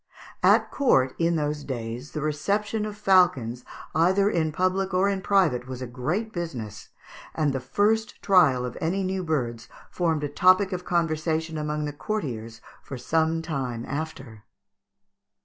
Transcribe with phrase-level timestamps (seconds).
[0.41, 3.63] At court, in those days, the reception of falcons
[3.93, 6.89] either in public or in private was a great business,
[7.35, 11.93] and the first trial of any new birds formed a topic of conversation among the
[11.93, 14.41] courtiers for some time after.